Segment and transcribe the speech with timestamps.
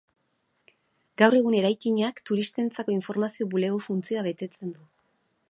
[1.21, 4.91] Gaur egun eraikina turistentzako informazio-bulego funtzioa betetzen du.